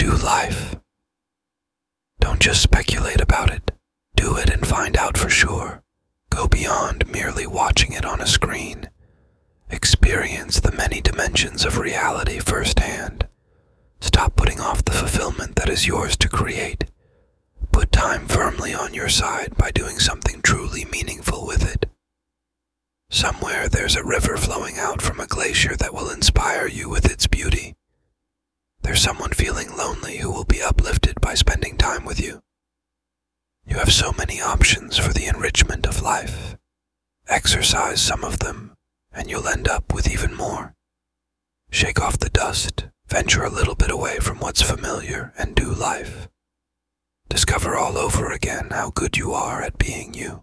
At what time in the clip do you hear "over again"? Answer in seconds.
47.96-48.70